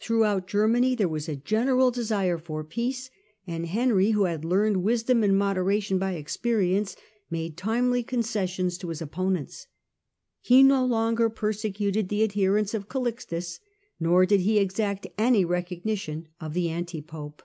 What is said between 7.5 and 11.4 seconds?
timely concessions to his opponents. He no longer